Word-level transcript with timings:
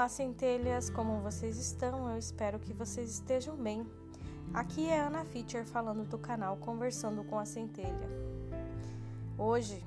Olá, 0.00 0.08
centelhas, 0.08 0.88
como 0.88 1.20
vocês 1.20 1.58
estão? 1.58 2.10
Eu 2.10 2.16
espero 2.16 2.58
que 2.58 2.72
vocês 2.72 3.10
estejam 3.10 3.54
bem. 3.54 3.86
Aqui 4.54 4.88
é 4.88 4.98
Ana 4.98 5.26
Fischer 5.26 5.62
falando 5.66 6.08
do 6.08 6.16
canal 6.16 6.56
Conversando 6.56 7.22
com 7.22 7.38
a 7.38 7.44
Centelha. 7.44 8.08
Hoje 9.36 9.84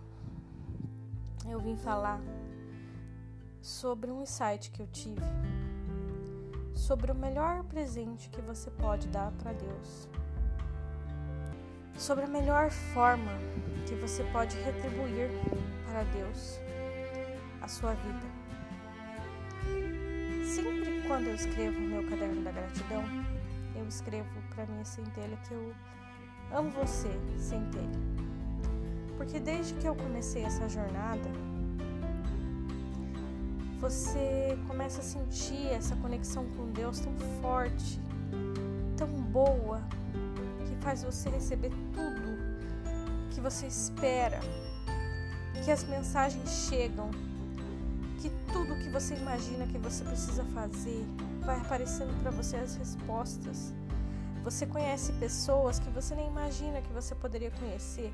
eu 1.49 1.59
vim 1.59 1.75
falar 1.75 2.21
sobre 3.59 4.11
um 4.11 4.21
insight 4.21 4.69
que 4.69 4.83
eu 4.83 4.87
tive 4.91 5.25
sobre 6.75 7.11
o 7.11 7.15
melhor 7.15 7.63
presente 7.63 8.29
que 8.29 8.39
você 8.39 8.69
pode 8.69 9.07
dar 9.07 9.31
para 9.31 9.51
Deus. 9.51 10.07
Sobre 11.97 12.25
a 12.25 12.27
melhor 12.27 12.69
forma 12.69 13.31
que 13.87 13.95
você 13.95 14.23
pode 14.25 14.55
retribuir 14.57 15.31
para 15.87 16.03
Deus 16.03 16.59
a 17.59 17.67
sua 17.67 17.95
vida 17.95 18.32
Sempre 20.53 21.01
quando 21.07 21.29
eu 21.29 21.33
escrevo 21.33 21.79
o 21.79 21.81
meu 21.81 22.03
caderno 22.03 22.43
da 22.43 22.51
gratidão, 22.51 23.03
eu 23.75 23.87
escrevo 23.87 24.29
para 24.53 24.67
minha 24.67 24.85
centelha 24.85 25.35
que 25.47 25.51
eu 25.51 25.73
amo 26.51 26.69
você, 26.69 27.09
centelha. 27.39 27.99
Porque 29.17 29.39
desde 29.39 29.73
que 29.73 29.87
eu 29.87 29.95
comecei 29.95 30.43
essa 30.43 30.69
jornada, 30.69 31.27
você 33.79 34.55
começa 34.67 35.01
a 35.01 35.03
sentir 35.03 35.69
essa 35.69 35.95
conexão 35.95 36.45
com 36.55 36.71
Deus 36.71 36.99
tão 36.99 37.15
forte, 37.41 37.99
tão 38.95 39.07
boa, 39.07 39.81
que 40.67 40.75
faz 40.83 41.03
você 41.03 41.31
receber 41.31 41.71
tudo 41.91 42.37
que 43.31 43.41
você 43.41 43.65
espera, 43.65 44.39
que 45.65 45.71
as 45.71 45.83
mensagens 45.85 46.67
chegam 46.69 47.09
tudo 48.53 48.75
que 48.75 48.87
você 48.87 49.15
imagina 49.15 49.65
que 49.65 49.79
você 49.79 50.03
precisa 50.03 50.45
fazer 50.45 51.03
vai 51.41 51.57
aparecendo 51.57 52.13
para 52.21 52.29
você 52.29 52.55
as 52.55 52.75
respostas. 52.75 53.73
Você 54.43 54.67
conhece 54.67 55.11
pessoas 55.13 55.79
que 55.79 55.89
você 55.89 56.13
nem 56.15 56.27
imagina 56.27 56.81
que 56.81 56.93
você 56.93 57.15
poderia 57.15 57.49
conhecer. 57.49 58.13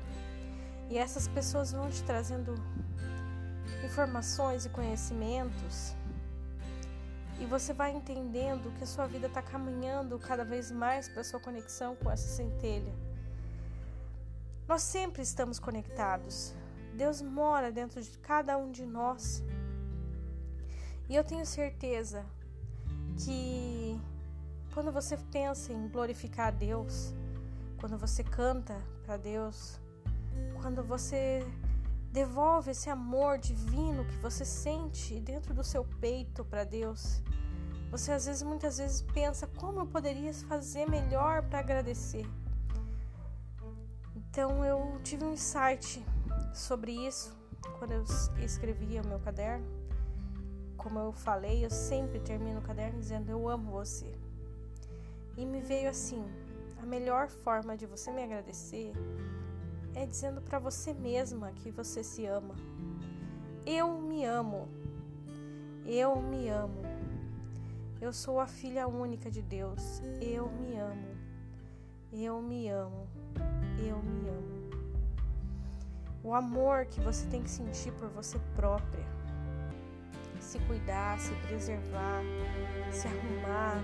E 0.88 0.96
essas 0.96 1.28
pessoas 1.28 1.72
vão 1.72 1.90
te 1.90 2.02
trazendo 2.04 2.54
informações 3.84 4.64
e 4.64 4.70
conhecimentos. 4.70 5.94
E 7.38 7.44
você 7.44 7.74
vai 7.74 7.90
entendendo 7.92 8.72
que 8.76 8.84
a 8.84 8.86
sua 8.86 9.06
vida 9.06 9.26
está 9.26 9.42
caminhando 9.42 10.18
cada 10.18 10.44
vez 10.44 10.70
mais 10.70 11.08
para 11.08 11.22
sua 11.22 11.38
conexão 11.38 11.94
com 11.96 12.10
essa 12.10 12.28
centelha. 12.28 12.94
Nós 14.66 14.82
sempre 14.82 15.22
estamos 15.22 15.58
conectados. 15.58 16.54
Deus 16.94 17.20
mora 17.20 17.70
dentro 17.70 18.00
de 18.00 18.16
cada 18.18 18.56
um 18.56 18.70
de 18.70 18.86
nós. 18.86 19.42
E 21.10 21.16
eu 21.16 21.24
tenho 21.24 21.44
certeza 21.44 22.24
que 23.18 24.00
quando 24.72 24.92
você 24.92 25.16
pensa 25.16 25.72
em 25.72 25.88
glorificar 25.88 26.46
a 26.46 26.50
Deus, 26.52 27.12
quando 27.80 27.98
você 27.98 28.22
canta 28.22 28.80
para 29.04 29.16
Deus, 29.16 29.80
quando 30.62 30.84
você 30.84 31.44
devolve 32.12 32.70
esse 32.70 32.88
amor 32.88 33.38
divino 33.38 34.04
que 34.04 34.16
você 34.18 34.44
sente 34.44 35.18
dentro 35.18 35.52
do 35.52 35.64
seu 35.64 35.84
peito 36.00 36.44
para 36.44 36.62
Deus, 36.62 37.20
você 37.90 38.12
às 38.12 38.26
vezes, 38.26 38.44
muitas 38.44 38.78
vezes 38.78 39.02
pensa 39.02 39.48
como 39.48 39.80
eu 39.80 39.86
poderia 39.86 40.32
fazer 40.32 40.88
melhor 40.88 41.42
para 41.42 41.58
agradecer. 41.58 42.24
Então 44.14 44.64
eu 44.64 45.00
tive 45.02 45.24
um 45.24 45.32
insight 45.32 46.06
sobre 46.54 46.92
isso 46.92 47.36
quando 47.80 47.94
eu 47.94 48.04
escrevia 48.44 49.02
o 49.02 49.08
meu 49.08 49.18
caderno 49.18 49.79
como 50.82 50.98
eu 50.98 51.12
falei, 51.12 51.64
eu 51.64 51.70
sempre 51.70 52.18
termino 52.18 52.58
o 52.58 52.62
caderno 52.62 52.98
dizendo 52.98 53.30
eu 53.30 53.48
amo 53.48 53.70
você. 53.70 54.10
E 55.36 55.44
me 55.44 55.60
veio 55.60 55.90
assim: 55.90 56.24
a 56.82 56.86
melhor 56.86 57.28
forma 57.28 57.76
de 57.76 57.86
você 57.86 58.10
me 58.10 58.22
agradecer 58.22 58.92
é 59.94 60.06
dizendo 60.06 60.40
para 60.40 60.58
você 60.58 60.94
mesma 60.94 61.52
que 61.52 61.70
você 61.70 62.02
se 62.02 62.24
ama. 62.24 62.54
Eu 63.66 64.00
me 64.00 64.24
amo. 64.24 64.68
Eu 65.84 66.16
me 66.20 66.48
amo. 66.48 66.82
Eu 68.00 68.12
sou 68.12 68.40
a 68.40 68.46
filha 68.46 68.88
única 68.88 69.30
de 69.30 69.42
Deus. 69.42 70.02
Eu 70.20 70.48
me 70.48 70.78
amo. 70.78 71.08
Eu 72.12 72.40
me 72.40 72.68
amo. 72.68 73.06
Eu 73.78 74.02
me 74.02 74.28
amo. 74.28 74.60
O 76.22 76.34
amor 76.34 76.86
que 76.86 77.00
você 77.00 77.26
tem 77.26 77.42
que 77.42 77.50
sentir 77.50 77.92
por 77.92 78.08
você 78.08 78.38
própria 78.54 79.19
se 80.50 80.58
cuidar, 80.60 81.16
se 81.20 81.32
preservar, 81.46 82.22
se 82.90 83.06
arrumar, 83.06 83.80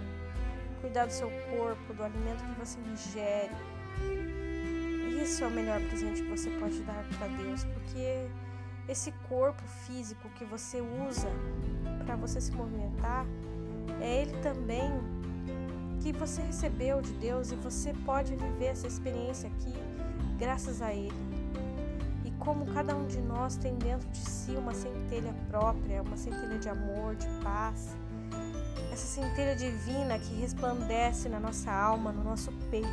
cuidar 0.81 1.07
do 1.07 1.13
seu 1.13 1.31
corpo, 1.49 1.95
do 1.95 2.03
alimento 2.03 2.43
que 2.43 2.59
você 2.59 2.77
ingere. 2.81 3.55
Isso 5.23 5.45
é 5.45 5.47
o 5.47 5.51
melhor 5.51 5.81
presente 5.83 6.23
que 6.23 6.29
você 6.29 6.51
pode 6.59 6.83
dar 6.83 7.05
para 7.17 7.29
Deus, 7.29 7.63
porque 7.63 8.29
esse 8.89 9.13
corpo 9.29 9.63
físico 9.87 10.29
que 10.31 10.45
você 10.45 10.81
usa 10.81 11.29
para 12.05 12.17
você 12.17 12.41
se 12.41 12.51
movimentar 12.51 13.25
é 14.01 14.23
ele 14.23 14.37
também 14.43 14.91
que 16.01 16.13
você 16.13 16.43
recebeu 16.43 17.01
de 17.01 17.13
Deus 17.13 17.53
e 17.53 17.57
você 17.57 17.95
pode 18.05 18.35
viver 18.35 18.67
essa 18.67 18.89
experiência 18.89 19.49
aqui 19.49 19.75
graças 20.37 20.83
a 20.83 20.93
ele 20.93 21.26
como 22.47 22.65
cada 22.67 22.95
um 22.95 23.09
de 23.09 23.21
nós 23.21 23.57
tem 23.57 23.75
dentro 23.75 24.09
de 24.11 24.21
si 24.21 24.53
uma 24.53 24.73
centelha 24.73 25.35
própria, 25.49 26.01
uma 26.01 26.17
centelha 26.17 26.57
de 26.57 26.69
amor, 26.69 27.17
de 27.17 27.27
paz, 27.43 27.97
essa 28.93 29.05
centelha 29.05 29.57
divina 29.57 30.17
que 30.17 30.33
resplandece 30.37 31.29
na 31.29 31.41
nossa 31.41 31.73
alma, 31.73 32.13
no 32.13 32.23
nosso 32.23 32.53
peito. 32.71 32.87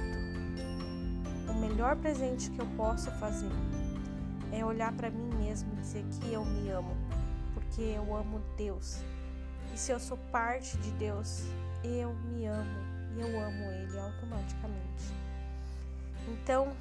O 1.47 1.53
melhor 1.53 1.95
presente 1.97 2.49
que 2.49 2.59
eu 2.59 2.65
posso 2.75 3.11
fazer 3.19 3.51
é 4.51 4.65
olhar 4.65 4.91
para 4.91 5.11
mim 5.11 5.29
mesmo 5.35 5.71
e 5.73 5.81
dizer 5.81 6.03
que 6.05 6.33
eu 6.33 6.43
me 6.43 6.71
amo, 6.71 6.97
porque 7.53 7.81
eu 7.81 8.15
amo 8.15 8.41
Deus. 8.57 9.01
E 9.71 9.77
se 9.77 9.91
eu 9.91 9.99
sou 9.99 10.17
parte 10.31 10.75
de 10.77 10.89
Deus, 10.93 11.43
eu 11.83 12.15
me 12.25 12.47
amo 12.47 12.81
e 13.15 13.21
eu 13.21 13.39
amo 13.39 13.63
Ele 13.71 13.99
automaticamente. 13.99 15.13
Então, 16.27 16.73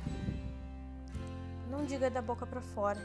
não 1.72 1.86
diga 1.86 2.10
da 2.10 2.20
boca 2.20 2.46
para 2.46 2.60
fora, 2.60 3.00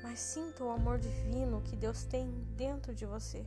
mas 0.00 0.20
sinta 0.20 0.62
o 0.62 0.70
amor 0.70 0.96
divino 0.96 1.60
que 1.60 1.74
Deus 1.74 2.04
tem 2.04 2.30
dentro 2.56 2.94
de 2.94 3.04
você. 3.04 3.44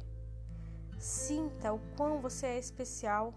Sinta 1.00 1.72
o 1.72 1.80
quão 1.96 2.20
você 2.20 2.46
é 2.48 2.60
especial, 2.60 3.34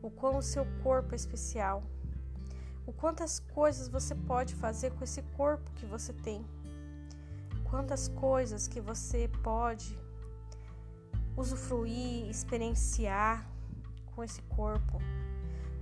o 0.00 0.08
quão 0.08 0.38
o 0.38 0.42
seu 0.42 0.64
corpo 0.84 1.12
é 1.12 1.16
especial, 1.16 1.82
o 2.86 2.92
quantas 2.92 3.40
coisas 3.40 3.88
você 3.88 4.14
pode 4.14 4.54
fazer 4.54 4.92
com 4.92 5.02
esse 5.02 5.22
corpo 5.36 5.68
que 5.72 5.84
você 5.84 6.12
tem, 6.12 6.46
quantas 7.68 8.06
coisas 8.06 8.68
que 8.68 8.80
você 8.80 9.28
pode 9.42 9.98
usufruir, 11.36 12.28
experienciar 12.30 13.44
com 14.14 14.22
esse 14.22 14.40
corpo. 14.42 15.00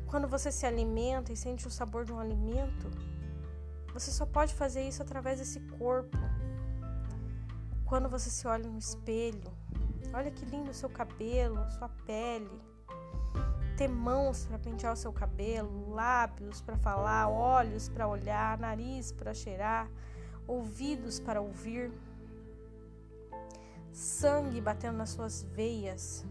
Quando 0.07 0.27
você 0.27 0.51
se 0.51 0.65
alimenta 0.65 1.31
e 1.31 1.37
sente 1.37 1.67
o 1.67 1.71
sabor 1.71 2.07
de 2.07 2.13
um 2.13 2.19
alimento, 2.19 2.89
você 3.95 4.11
só 4.11 4.27
pode 4.27 4.53
fazer 4.53 4.83
isso 4.83 5.01
através 5.01 5.39
desse 5.39 5.61
corpo. 5.61 6.19
Quando 7.85 8.09
você 8.09 8.29
se 8.29 8.45
olha 8.45 8.69
no 8.69 8.77
espelho, 8.77 9.53
olha 10.13 10.33
que 10.33 10.45
lindo 10.45 10.73
o 10.73 10.75
seu 10.75 10.91
cabelo, 10.91 11.65
sua 11.71 11.89
pele. 12.05 12.51
Ter 13.77 13.87
mãos 13.89 14.47
para 14.47 14.59
pentear 14.59 14.93
o 14.93 14.97
seu 14.97 15.13
cabelo, 15.13 15.95
lábios 15.95 16.61
para 16.61 16.77
falar, 16.77 17.29
olhos 17.29 17.89
para 17.89 18.09
olhar, 18.09 18.59
nariz 18.59 19.13
para 19.13 19.33
cheirar, 19.33 19.89
ouvidos 20.47 21.21
para 21.21 21.41
ouvir, 21.41 21.93
sangue 23.93 24.61
batendo 24.61 24.99
nas 24.99 25.11
suas 25.11 25.43
veias, 25.43 26.25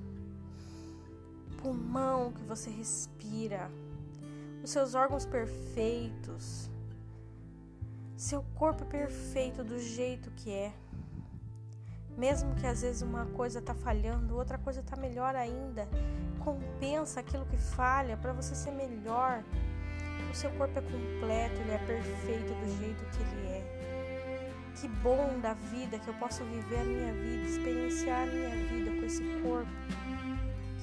pulmão 1.62 2.32
que 2.32 2.44
você 2.44 2.70
respira, 2.70 3.70
os 4.64 4.70
seus 4.70 4.96
órgãos 4.96 5.26
perfeitos 5.26 6.73
seu 8.24 8.42
corpo 8.56 8.86
perfeito 8.86 9.66
do 9.66 9.78
jeito 9.78 10.32
que 10.32 10.50
é. 10.50 10.72
Mesmo 12.18 12.56
que 12.56 12.66
às 12.66 12.82
vezes 12.82 13.02
uma 13.02 13.26
coisa 13.26 13.60
está 13.60 13.74
falhando, 13.74 14.38
outra 14.38 14.58
coisa 14.58 14.80
está 14.80 14.96
melhor 14.96 15.36
ainda. 15.36 15.90
Compensa 16.40 17.20
aquilo 17.20 17.46
que 17.46 17.58
falha 17.58 18.16
para 18.16 18.32
você 18.32 18.56
ser 18.56 18.72
melhor. 18.72 19.44
O 20.32 20.34
seu 20.34 20.50
corpo 20.52 20.80
é 20.80 20.82
completo, 20.82 21.60
ele 21.62 21.72
é 21.72 21.78
perfeito 21.80 22.54
do 22.54 22.78
jeito 22.80 23.04
que 23.12 23.22
ele 23.24 23.48
é. 23.48 24.52
Que 24.80 24.88
bom 24.88 25.40
da 25.42 25.54
vida 25.54 26.00
que 26.00 26.08
eu 26.08 26.14
posso 26.14 26.46
viver 26.46 26.80
a 26.80 26.86
minha 26.86 27.14
vida, 27.14 27.44
experienciar 27.44 28.24
a 28.24 28.32
minha 28.32 28.50
vida 28.68 28.92
com 28.92 29.06
esse 29.06 29.24
corpo. 29.42 29.72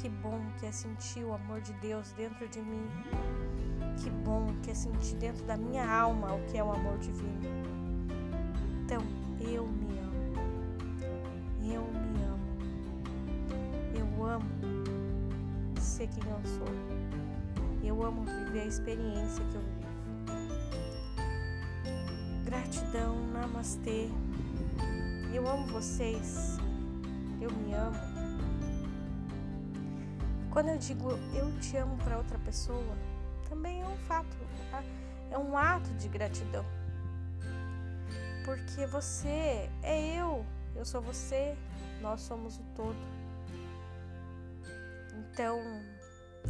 Que 0.03 0.11
bom 0.11 0.41
que 0.59 0.67
é 0.67 0.73
sentir 0.73 1.25
o 1.25 1.33
amor 1.33 1.63
de 1.63 1.73
Deus 1.75 2.13
dentro 2.13 2.47
de 2.49 2.61
mim 2.61 2.87
que 4.03 4.09
bom 4.09 4.47
que 4.63 4.71
é 4.71 4.75
sentir 4.75 5.17
dentro 5.17 5.45
da 5.45 5.57
minha 5.57 5.89
alma 5.89 6.35
o 6.35 6.41
que 6.47 6.57
é 6.57 6.65
o 6.65 6.73
amor 6.73 6.99
divino. 6.99 7.41
Então, 8.85 9.03
eu 9.41 9.67
me 9.67 9.99
amo. 9.99 10.11
Eu 11.63 11.83
me 11.83 12.23
amo. 12.25 12.41
ser 15.79 16.09
quem 16.09 16.23
eu 16.31 16.41
sou. 16.45 16.67
Eu 17.85 18.03
amo 18.03 18.25
viver 18.25 18.61
a 18.61 18.67
experiência 18.67 19.45
que 19.45 19.55
eu 19.55 19.61
vivo. 19.61 19.81
Gratidão, 22.45 23.17
namastê. 23.33 24.09
Eu 25.33 25.47
amo 25.47 25.67
vocês. 25.67 26.57
Eu 27.41 27.51
me 27.53 27.75
amo. 27.75 27.99
Quando 30.51 30.69
eu 30.69 30.79
digo 30.79 31.11
eu 31.35 31.53
te 31.61 31.77
amo 31.77 31.97
para 31.99 32.17
outra 32.17 32.39
pessoa, 32.39 32.97
também 33.51 33.83
é 33.83 33.85
um 33.85 33.97
fato, 33.99 34.37
é 35.29 35.37
um 35.37 35.59
ato 35.59 35.93
de 35.95 36.09
gratidão. 36.09 36.65
Porque 38.45 38.87
você 38.87 39.69
é 39.83 40.17
eu, 40.17 40.47
eu 40.77 40.85
sou 40.85 41.03
você, 41.03 41.57
nós 42.01 42.21
somos 42.21 42.57
o 42.59 42.63
todo. 42.77 42.97
Então, 45.19 45.59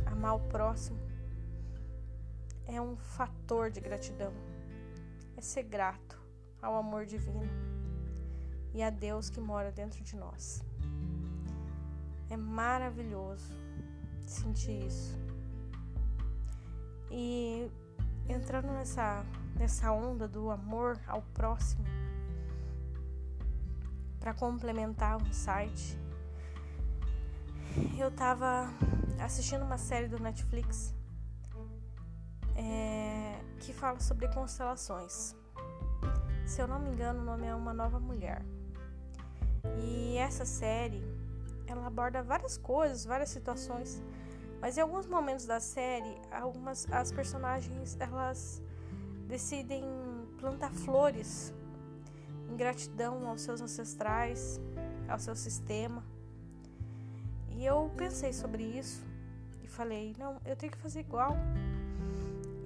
amar 0.06 0.36
o 0.36 0.40
próximo 0.40 0.98
é 2.66 2.80
um 2.80 2.96
fator 2.96 3.70
de 3.70 3.80
gratidão. 3.80 4.32
É 5.38 5.40
ser 5.40 5.62
grato 5.62 6.20
ao 6.60 6.76
amor 6.76 7.06
divino 7.06 7.48
e 8.74 8.82
a 8.82 8.90
Deus 8.90 9.30
que 9.30 9.40
mora 9.40 9.72
dentro 9.72 10.04
de 10.04 10.14
nós. 10.16 10.62
É 12.28 12.36
maravilhoso 12.36 13.50
sentir 14.26 14.86
isso. 14.86 15.29
E 17.10 17.70
entrando 18.28 18.68
nessa 18.68 19.24
nessa 19.56 19.92
onda 19.92 20.26
do 20.26 20.50
amor 20.50 20.98
ao 21.06 21.20
próximo, 21.34 21.84
para 24.18 24.32
complementar 24.32 25.20
um 25.20 25.32
site, 25.32 25.98
eu 27.98 28.10
tava 28.10 28.70
assistindo 29.22 29.62
uma 29.62 29.76
série 29.76 30.08
do 30.08 30.18
Netflix 30.18 30.94
é, 32.56 33.38
que 33.58 33.72
fala 33.72 34.00
sobre 34.00 34.28
constelações. 34.28 35.36
Se 36.46 36.60
eu 36.60 36.66
não 36.66 36.80
me 36.80 36.90
engano, 36.90 37.20
o 37.20 37.24
nome 37.24 37.46
é 37.46 37.54
Uma 37.54 37.72
Nova 37.72 38.00
Mulher. 38.00 38.42
E 39.78 40.16
essa 40.16 40.44
série 40.44 41.02
ela 41.66 41.86
aborda 41.86 42.22
várias 42.22 42.56
coisas, 42.56 43.04
várias 43.04 43.28
situações, 43.28 44.02
mas 44.60 44.76
em 44.76 44.80
alguns 44.82 45.06
momentos 45.06 45.46
da 45.46 45.58
série, 45.58 46.20
algumas 46.30 46.86
as 46.92 47.10
personagens 47.10 47.96
elas 47.98 48.62
decidem 49.26 49.84
plantar 50.38 50.72
flores 50.72 51.54
em 52.50 52.56
gratidão 52.56 53.28
aos 53.28 53.42
seus 53.42 53.60
ancestrais, 53.60 54.60
ao 55.08 55.18
seu 55.18 55.34
sistema. 55.34 56.04
E 57.48 57.64
eu 57.64 57.90
pensei 57.96 58.32
sobre 58.32 58.62
isso 58.62 59.04
e 59.62 59.68
falei: 59.68 60.14
não, 60.18 60.40
eu 60.44 60.56
tenho 60.56 60.72
que 60.72 60.78
fazer 60.78 61.00
igual. 61.00 61.36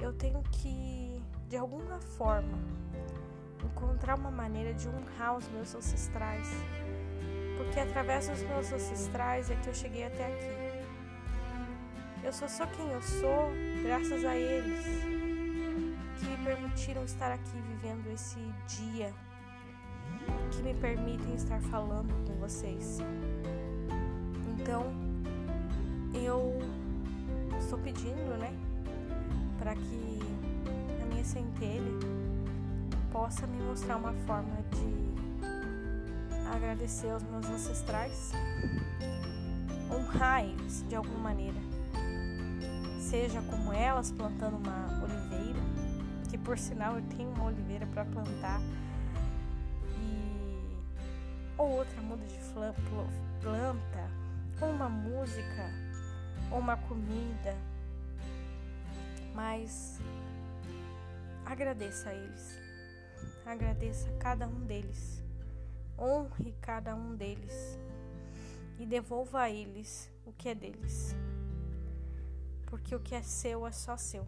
Eu 0.01 0.13
tenho 0.13 0.43
que, 0.43 1.23
de 1.49 1.57
alguma 1.57 2.01
forma, 2.01 2.59
encontrar 3.65 4.19
uma 4.19 4.31
maneira 4.31 4.75
de 4.75 4.89
honrar 4.89 5.37
os 5.37 5.49
meus 5.49 5.75
ancestrais. 5.75 6.49
Porque 7.57 7.79
através 7.79 8.29
dos 8.29 8.43
meus 8.43 8.73
ancestrais 8.73 9.51
é 9.51 9.57
que 9.57 9.69
eu 9.69 9.75
cheguei 9.75 10.05
até 10.05 10.27
aqui. 10.27 10.64
Eu 12.25 12.33
sou 12.33 12.49
só 12.49 12.65
quem 12.67 12.91
eu 12.91 13.03
sou 13.03 13.51
graças 13.83 14.25
a 14.25 14.35
eles 14.35 14.83
que 16.19 16.27
me 16.27 16.37
permitiram 16.43 17.05
estar 17.05 17.31
aqui 17.31 17.61
vivendo 17.69 18.07
esse 18.07 18.39
dia 18.67 19.13
que 20.51 20.63
me 20.63 20.73
permitem 20.73 21.35
estar 21.35 21.61
falando 21.65 22.15
com 22.27 22.35
vocês. 22.41 22.99
Então, 24.49 24.87
eu 26.15 26.59
estou 27.59 27.79
pedindo, 27.79 28.39
né, 28.39 28.57
para 29.59 29.75
que 29.75 30.21
a 31.03 31.05
minha 31.05 31.25
centelha 31.25 31.93
possa 33.13 33.47
me 33.47 33.59
mostrar 33.65 33.97
uma 33.97 34.15
forma 34.27 34.57
de 34.71 35.15
agradecer 36.57 37.11
aos 37.11 37.23
meus 37.25 37.47
ancestrais, 37.51 38.33
honrar 39.91 40.43
eles 40.43 40.83
de 40.89 40.97
alguma 40.97 41.19
maneira, 41.19 41.74
seja 43.15 43.41
como 43.43 43.73
elas 43.73 44.11
plantando 44.11 44.57
uma 44.57 45.05
oliveira, 45.05 45.61
que 46.29 46.37
por 46.37 46.59
sinal 46.59 46.97
eu 46.97 47.03
tenho 47.17 47.31
uma 47.31 47.45
oliveira 47.45 47.87
para 47.87 48.05
plantar 48.05 48.61
ou 51.57 51.71
outra 51.71 52.03
muda 52.03 52.27
de 52.27 52.37
planta, 53.41 54.11
ou 54.61 54.69
uma 54.69 54.89
música, 54.89 55.71
ou 56.51 56.59
uma 56.59 56.77
comida, 56.77 57.57
mas 59.33 60.01
agradeça 61.47 62.11
a 62.11 62.15
eles, 62.15 62.59
agradeça 63.47 64.09
a 64.11 64.19
cada 64.19 64.49
um 64.49 64.67
deles, 64.67 65.23
honre 65.97 66.53
cada 66.61 66.97
um 66.97 67.15
deles 67.15 67.79
e 68.77 68.85
devolva 68.85 69.43
a 69.43 69.51
eles 69.51 70.11
o 70.27 70.33
que 70.33 70.49
é 70.49 70.55
deles, 70.57 71.15
porque 72.75 72.93
o 72.93 72.99
que 72.99 73.15
é 73.15 73.23
seu 73.23 73.65
é 73.69 73.71
só 73.71 73.97
seu 73.97 74.27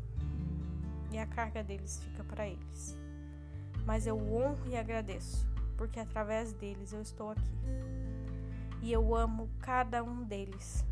e 1.10 1.18
a 1.18 1.26
carga 1.26 1.64
deles 1.64 2.00
fica 2.04 2.22
para 2.22 2.46
eles. 2.46 2.96
Mas 3.84 4.06
eu 4.06 4.16
honro 4.16 4.68
e 4.68 4.76
agradeço 4.76 5.44
porque 5.76 5.98
através 5.98 6.52
deles 6.52 6.92
eu 6.92 7.02
estou 7.02 7.30
aqui. 7.30 7.56
E 8.80 8.92
eu 8.92 9.16
amo 9.16 9.50
cada 9.58 10.00
um 10.04 10.22
deles. 10.22 10.84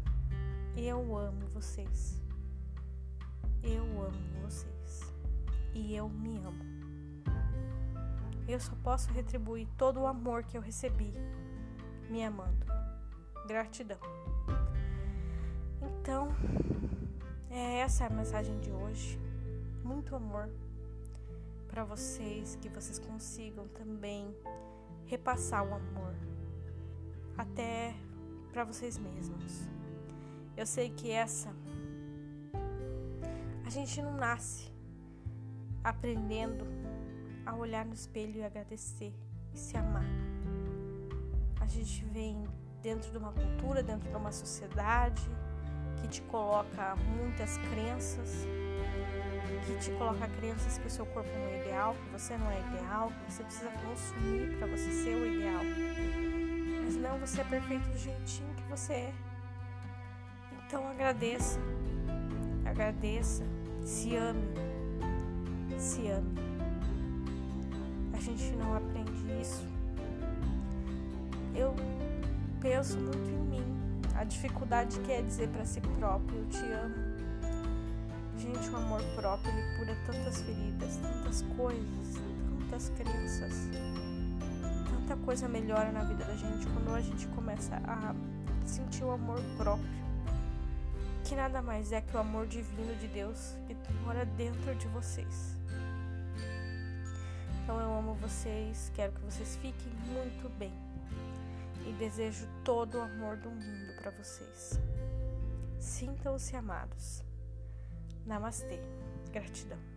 Eu 0.76 1.16
amo 1.16 1.46
vocês. 1.46 2.20
Eu 3.62 3.84
amo 4.02 4.42
vocês. 4.42 5.12
E 5.72 5.94
eu 5.94 6.08
me 6.08 6.36
amo. 6.38 6.64
Eu 8.48 8.58
só 8.58 8.74
posso 8.82 9.12
retribuir 9.12 9.68
todo 9.78 10.00
o 10.00 10.08
amor 10.08 10.42
que 10.42 10.58
eu 10.58 10.60
recebi 10.60 11.14
me 12.10 12.24
amando. 12.24 12.66
Gratidão. 13.46 13.98
Então, 15.80 16.34
é 17.54 17.78
essa 17.78 18.06
a 18.06 18.10
mensagem 18.10 18.58
de 18.58 18.70
hoje. 18.70 19.18
Muito 19.84 20.16
amor 20.16 20.50
para 21.68 21.84
vocês, 21.84 22.56
que 22.56 22.68
vocês 22.68 22.98
consigam 22.98 23.68
também 23.68 24.34
repassar 25.06 25.62
o 25.62 25.72
amor 25.72 26.14
até 27.38 27.94
para 28.52 28.64
vocês 28.64 28.98
mesmos. 28.98 29.69
Eu 30.56 30.67
sei 30.67 30.90
que 30.90 31.10
essa 31.10 31.55
a 33.64 33.70
gente 33.70 34.02
não 34.02 34.14
nasce 34.17 34.72
aprendendo 35.82 36.67
a 37.46 37.55
olhar 37.55 37.84
no 37.84 37.94
espelho 37.94 38.38
e 38.38 38.43
agradecer 38.43 39.14
e 39.52 39.58
se 39.58 39.76
amar. 39.76 40.05
A 41.60 41.67
gente 41.67 42.05
vem 42.06 42.44
dentro 42.82 43.10
de 43.12 43.19
uma 43.19 43.32
cultura, 43.32 43.82
dentro 43.82 44.08
de 44.08 44.17
uma 44.17 44.32
sociedade 44.32 45.22
que 46.01 46.08
te 46.08 46.22
coloca 46.22 46.96
muitas 46.96 47.58
crenças 47.58 48.46
que 49.65 49.74
te 49.79 49.91
coloca 49.93 50.29
crenças 50.29 50.79
que 50.79 50.86
o 50.86 50.91
seu 50.91 51.06
corpo 51.06 51.31
não 51.39 51.46
é 51.46 51.60
ideal, 51.60 51.94
que 51.94 52.10
você 52.10 52.36
não 52.36 52.51
é 52.51 52.60
ideal, 52.60 53.10
que 53.10 53.32
você 53.32 53.43
precisa 53.43 53.70
consumir 53.70 54.56
para 54.58 54.67
você 54.67 54.91
ser 54.91 55.15
o 55.15 55.27
ideal. 55.27 55.63
Mas 56.84 56.96
não, 56.96 57.19
você 57.19 57.41
é 57.41 57.44
perfeito 57.44 57.89
do 57.89 57.98
jeitinho 57.98 58.55
que 58.55 58.63
você 58.65 58.93
é. 58.93 59.15
Então 60.67 60.86
agradeça, 60.89 61.58
agradeça, 62.65 63.44
se 63.82 64.17
ame, 64.17 64.44
se 65.79 66.08
ame. 66.08 66.34
A 68.13 68.20
gente 68.20 68.51
não 68.53 68.77
aprende 68.77 69.41
isso. 69.41 69.67
Eu 71.55 71.74
penso 72.60 72.98
muito 72.98 73.31
em 73.31 73.44
mim, 73.48 73.73
a 74.14 74.24
dificuldade 74.24 74.98
que 75.00 75.12
é 75.12 75.22
dizer 75.22 75.48
para 75.48 75.64
si 75.64 75.80
próprio: 75.80 76.38
eu 76.38 76.48
te 76.48 76.64
amo 76.72 77.14
Gente, 78.36 78.68
o 78.68 78.76
amor 78.76 79.00
próprio 79.14 79.50
ele 79.52 79.78
cura 79.78 79.96
tantas 80.06 80.42
feridas, 80.42 80.96
tantas 80.96 81.42
coisas, 81.56 82.20
tantas 82.60 82.88
crenças. 82.90 83.70
Tanta 84.90 85.16
coisa 85.24 85.48
melhora 85.48 85.92
na 85.92 86.02
vida 86.04 86.24
da 86.24 86.34
gente 86.34 86.66
quando 86.66 86.94
a 86.94 87.00
gente 87.00 87.26
começa 87.28 87.76
a 87.86 88.14
sentir 88.66 89.04
o 89.04 89.12
amor 89.12 89.40
próprio. 89.56 89.88
Que 91.22 91.34
nada 91.34 91.62
mais 91.62 91.92
é 91.92 92.00
que 92.00 92.14
o 92.16 92.20
amor 92.20 92.46
divino 92.46 92.94
de 92.96 93.06
Deus 93.08 93.54
que 93.66 93.74
mora 94.04 94.26
dentro 94.26 94.74
de 94.74 94.88
vocês. 94.88 95.56
Então 97.62 97.80
eu 97.80 97.96
amo 97.96 98.14
vocês, 98.14 98.90
quero 98.94 99.12
que 99.12 99.20
vocês 99.22 99.56
fiquem 99.56 99.92
muito 100.12 100.50
bem 100.58 100.72
e 101.86 101.93
desejo 101.93 102.46
todo 102.64 102.98
o 102.98 103.03
amor 103.03 103.36
do 103.36 103.50
mundo 103.50 103.94
para 103.96 104.10
vocês. 104.10 104.81
Sintam-se 105.79 106.56
amados. 106.56 107.22
Namastê. 108.26 108.81
Gratidão. 109.32 109.94